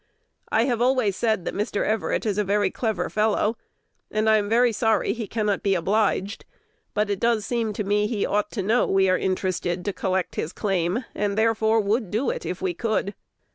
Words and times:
I 0.51 0.63
have 0.65 0.81
always 0.81 1.15
said 1.15 1.45
that 1.45 1.53
Mr. 1.53 1.85
Everett 1.85 2.25
is 2.25 2.39
a 2.39 2.43
very 2.43 2.71
clever 2.71 3.07
fellow, 3.07 3.55
and 4.09 4.27
I 4.27 4.37
am 4.37 4.49
very 4.49 4.71
sorry 4.71 5.13
he 5.13 5.27
cannot 5.27 5.61
be 5.61 5.75
obliged; 5.75 6.43
but 6.95 7.11
it 7.11 7.19
does 7.19 7.45
seem 7.45 7.71
to 7.73 7.83
me 7.83 8.07
he 8.07 8.25
ought 8.25 8.49
to 8.53 8.63
know 8.63 8.87
we 8.87 9.09
are 9.09 9.17
interested 9.19 9.85
to 9.85 9.93
collect 9.93 10.37
his 10.37 10.53
claim, 10.53 11.05
and 11.13 11.37
therefore 11.37 11.81
would 11.81 12.09
do 12.09 12.31
it 12.31 12.47
if 12.47 12.63
we 12.63 12.73
could. 12.73 13.13